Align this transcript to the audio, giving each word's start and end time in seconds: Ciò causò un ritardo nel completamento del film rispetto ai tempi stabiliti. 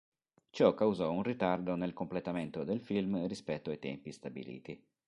Ciò 0.49 0.73
causò 0.73 1.11
un 1.11 1.21
ritardo 1.21 1.75
nel 1.75 1.93
completamento 1.93 2.63
del 2.63 2.81
film 2.81 3.27
rispetto 3.27 3.69
ai 3.69 3.77
tempi 3.77 4.11
stabiliti. 4.11 4.83